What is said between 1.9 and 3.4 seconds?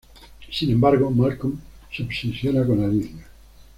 se obsesiona con Alicia.